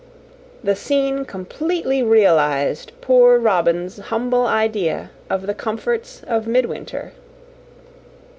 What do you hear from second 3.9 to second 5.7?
humble idea of the